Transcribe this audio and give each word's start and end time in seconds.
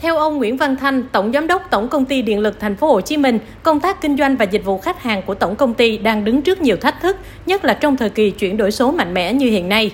Theo 0.00 0.16
ông 0.16 0.36
Nguyễn 0.36 0.56
Văn 0.56 0.76
Thanh, 0.76 1.02
Tổng 1.12 1.32
Giám 1.32 1.46
đốc 1.46 1.70
Tổng 1.70 1.88
Công 1.88 2.04
ty 2.04 2.22
Điện 2.22 2.38
lực 2.38 2.60
Thành 2.60 2.76
phố 2.76 2.92
Hồ 2.92 3.00
Chí 3.00 3.16
Minh, 3.16 3.38
công 3.62 3.80
tác 3.80 4.00
kinh 4.00 4.16
doanh 4.16 4.36
và 4.36 4.44
dịch 4.44 4.64
vụ 4.64 4.78
khách 4.78 5.02
hàng 5.02 5.22
của 5.26 5.34
tổng 5.34 5.56
công 5.56 5.74
ty 5.74 5.98
đang 5.98 6.24
đứng 6.24 6.42
trước 6.42 6.62
nhiều 6.62 6.76
thách 6.76 7.00
thức, 7.02 7.16
nhất 7.46 7.64
là 7.64 7.74
trong 7.74 7.96
thời 7.96 8.10
kỳ 8.10 8.30
chuyển 8.30 8.56
đổi 8.56 8.70
số 8.70 8.92
mạnh 8.92 9.14
mẽ 9.14 9.32
như 9.32 9.50
hiện 9.50 9.68
nay. 9.68 9.90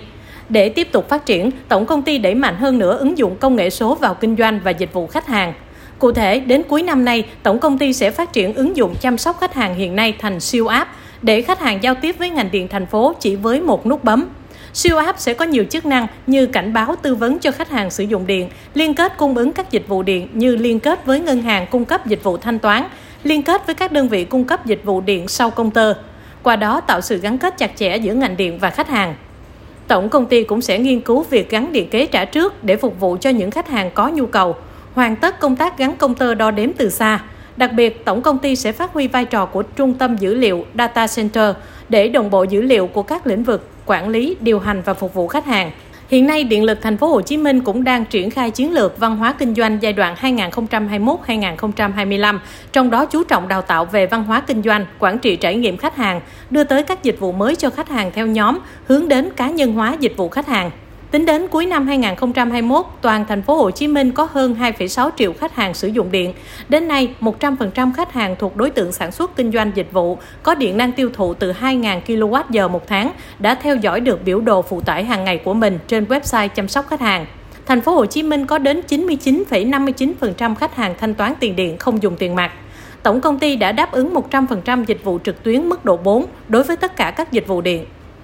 Để 0.48 0.68
tiếp 0.68 0.88
tục 0.92 1.08
phát 1.08 1.26
triển, 1.26 1.50
tổng 1.68 1.86
công 1.86 2.02
ty 2.02 2.18
đẩy 2.18 2.34
mạnh 2.34 2.56
hơn 2.56 2.78
nữa 2.78 2.96
ứng 2.96 3.18
dụng 3.18 3.36
công 3.36 3.56
nghệ 3.56 3.70
số 3.70 3.94
vào 3.94 4.14
kinh 4.14 4.36
doanh 4.36 4.60
và 4.64 4.70
dịch 4.70 4.92
vụ 4.92 5.06
khách 5.06 5.26
hàng. 5.26 5.52
Cụ 5.98 6.12
thể, 6.12 6.40
đến 6.40 6.62
cuối 6.62 6.82
năm 6.82 7.04
nay, 7.04 7.24
tổng 7.42 7.58
công 7.58 7.78
ty 7.78 7.92
sẽ 7.92 8.10
phát 8.10 8.32
triển 8.32 8.54
ứng 8.54 8.76
dụng 8.76 8.94
chăm 9.00 9.18
sóc 9.18 9.40
khách 9.40 9.54
hàng 9.54 9.74
hiện 9.74 9.96
nay 9.96 10.14
thành 10.18 10.40
siêu 10.40 10.66
app 10.66 10.90
để 11.22 11.42
khách 11.42 11.60
hàng 11.60 11.82
giao 11.82 11.94
tiếp 11.94 12.16
với 12.18 12.30
ngành 12.30 12.48
điện 12.52 12.68
thành 12.68 12.86
phố 12.86 13.12
chỉ 13.20 13.36
với 13.36 13.60
một 13.60 13.86
nút 13.86 14.04
bấm. 14.04 14.28
Siêu 14.74 14.96
app 14.96 15.18
sẽ 15.18 15.34
có 15.34 15.44
nhiều 15.44 15.64
chức 15.70 15.86
năng 15.86 16.06
như 16.26 16.46
cảnh 16.46 16.72
báo 16.72 16.96
tư 17.02 17.14
vấn 17.14 17.38
cho 17.38 17.50
khách 17.50 17.70
hàng 17.70 17.90
sử 17.90 18.04
dụng 18.04 18.26
điện, 18.26 18.48
liên 18.74 18.94
kết 18.94 19.16
cung 19.16 19.36
ứng 19.36 19.52
các 19.52 19.70
dịch 19.70 19.88
vụ 19.88 20.02
điện 20.02 20.28
như 20.32 20.56
liên 20.56 20.80
kết 20.80 21.06
với 21.06 21.20
ngân 21.20 21.42
hàng 21.42 21.66
cung 21.70 21.84
cấp 21.84 22.06
dịch 22.06 22.22
vụ 22.22 22.36
thanh 22.36 22.58
toán, 22.58 22.84
liên 23.22 23.42
kết 23.42 23.66
với 23.66 23.74
các 23.74 23.92
đơn 23.92 24.08
vị 24.08 24.24
cung 24.24 24.44
cấp 24.44 24.66
dịch 24.66 24.84
vụ 24.84 25.00
điện 25.00 25.28
sau 25.28 25.50
công 25.50 25.70
tơ. 25.70 25.94
Qua 26.42 26.56
đó 26.56 26.80
tạo 26.80 27.00
sự 27.00 27.18
gắn 27.18 27.38
kết 27.38 27.58
chặt 27.58 27.70
chẽ 27.76 27.96
giữa 27.96 28.14
ngành 28.14 28.36
điện 28.36 28.58
và 28.58 28.70
khách 28.70 28.88
hàng. 28.88 29.14
Tổng 29.88 30.08
công 30.08 30.26
ty 30.26 30.44
cũng 30.44 30.60
sẽ 30.60 30.78
nghiên 30.78 31.00
cứu 31.00 31.22
việc 31.30 31.50
gắn 31.50 31.72
điện 31.72 31.88
kế 31.90 32.06
trả 32.06 32.24
trước 32.24 32.64
để 32.64 32.76
phục 32.76 33.00
vụ 33.00 33.16
cho 33.20 33.30
những 33.30 33.50
khách 33.50 33.68
hàng 33.68 33.90
có 33.94 34.08
nhu 34.08 34.26
cầu, 34.26 34.56
hoàn 34.94 35.16
tất 35.16 35.40
công 35.40 35.56
tác 35.56 35.78
gắn 35.78 35.96
công 35.96 36.14
tơ 36.14 36.34
đo 36.34 36.50
đếm 36.50 36.72
từ 36.72 36.90
xa. 36.90 37.20
Đặc 37.56 37.72
biệt, 37.72 38.04
tổng 38.04 38.22
công 38.22 38.38
ty 38.38 38.56
sẽ 38.56 38.72
phát 38.72 38.92
huy 38.92 39.08
vai 39.08 39.24
trò 39.24 39.46
của 39.46 39.62
trung 39.62 39.94
tâm 39.94 40.16
dữ 40.16 40.34
liệu 40.34 40.64
data 40.78 41.06
center 41.06 41.54
để 41.88 42.08
đồng 42.08 42.30
bộ 42.30 42.42
dữ 42.42 42.62
liệu 42.62 42.86
của 42.86 43.02
các 43.02 43.26
lĩnh 43.26 43.44
vực 43.44 43.70
quản 43.86 44.08
lý, 44.08 44.36
điều 44.40 44.58
hành 44.58 44.82
và 44.84 44.94
phục 44.94 45.14
vụ 45.14 45.28
khách 45.28 45.46
hàng. 45.46 45.70
Hiện 46.08 46.26
nay, 46.26 46.44
Điện 46.44 46.64
lực 46.64 46.78
Thành 46.82 46.96
phố 46.96 47.06
Hồ 47.06 47.20
Chí 47.20 47.36
Minh 47.36 47.60
cũng 47.60 47.84
đang 47.84 48.04
triển 48.04 48.30
khai 48.30 48.50
chiến 48.50 48.72
lược 48.72 48.98
văn 48.98 49.16
hóa 49.16 49.34
kinh 49.38 49.54
doanh 49.54 49.78
giai 49.80 49.92
đoạn 49.92 50.14
2021-2025, 50.20 52.38
trong 52.72 52.90
đó 52.90 53.06
chú 53.06 53.24
trọng 53.24 53.48
đào 53.48 53.62
tạo 53.62 53.84
về 53.84 54.06
văn 54.06 54.24
hóa 54.24 54.40
kinh 54.40 54.62
doanh, 54.62 54.86
quản 54.98 55.18
trị 55.18 55.36
trải 55.36 55.54
nghiệm 55.54 55.76
khách 55.76 55.96
hàng, 55.96 56.20
đưa 56.50 56.64
tới 56.64 56.82
các 56.82 57.02
dịch 57.02 57.20
vụ 57.20 57.32
mới 57.32 57.56
cho 57.56 57.70
khách 57.70 57.88
hàng 57.88 58.10
theo 58.14 58.26
nhóm, 58.26 58.58
hướng 58.86 59.08
đến 59.08 59.30
cá 59.36 59.50
nhân 59.50 59.72
hóa 59.72 59.96
dịch 60.00 60.16
vụ 60.16 60.28
khách 60.28 60.46
hàng. 60.46 60.70
Tính 61.14 61.26
đến 61.26 61.48
cuối 61.48 61.66
năm 61.66 61.86
2021, 61.86 62.86
toàn 63.00 63.24
thành 63.28 63.42
phố 63.42 63.56
Hồ 63.56 63.70
Chí 63.70 63.88
Minh 63.88 64.12
có 64.12 64.28
hơn 64.32 64.56
2,6 64.60 65.10
triệu 65.16 65.32
khách 65.32 65.54
hàng 65.54 65.74
sử 65.74 65.88
dụng 65.88 66.10
điện. 66.12 66.32
Đến 66.68 66.88
nay, 66.88 67.14
100% 67.20 67.92
khách 67.96 68.12
hàng 68.12 68.36
thuộc 68.38 68.56
đối 68.56 68.70
tượng 68.70 68.92
sản 68.92 69.12
xuất 69.12 69.36
kinh 69.36 69.52
doanh 69.52 69.72
dịch 69.74 69.92
vụ 69.92 70.18
có 70.42 70.54
điện 70.54 70.76
năng 70.76 70.92
tiêu 70.92 71.10
thụ 71.12 71.34
từ 71.34 71.52
2.000 71.52 72.00
kWh 72.06 72.68
một 72.68 72.86
tháng 72.86 73.10
đã 73.38 73.54
theo 73.54 73.76
dõi 73.76 74.00
được 74.00 74.24
biểu 74.24 74.40
đồ 74.40 74.62
phụ 74.62 74.80
tải 74.80 75.04
hàng 75.04 75.24
ngày 75.24 75.38
của 75.38 75.54
mình 75.54 75.78
trên 75.88 76.04
website 76.04 76.48
chăm 76.48 76.68
sóc 76.68 76.86
khách 76.88 77.00
hàng. 77.00 77.26
Thành 77.66 77.80
phố 77.80 77.94
Hồ 77.94 78.06
Chí 78.06 78.22
Minh 78.22 78.46
có 78.46 78.58
đến 78.58 78.80
99,59% 78.88 80.54
khách 80.54 80.76
hàng 80.76 80.94
thanh 81.00 81.14
toán 81.14 81.32
tiền 81.40 81.56
điện 81.56 81.78
không 81.78 82.02
dùng 82.02 82.16
tiền 82.16 82.34
mặt. 82.34 82.52
Tổng 83.02 83.20
công 83.20 83.38
ty 83.38 83.56
đã 83.56 83.72
đáp 83.72 83.92
ứng 83.92 84.14
100% 84.30 84.84
dịch 84.84 85.04
vụ 85.04 85.18
trực 85.24 85.42
tuyến 85.42 85.68
mức 85.68 85.84
độ 85.84 85.96
4 85.96 86.26
đối 86.48 86.62
với 86.62 86.76
tất 86.76 86.96
cả 86.96 87.10
các 87.10 87.32
dịch 87.32 87.46
vụ 87.46 87.60
điện. 87.60 87.84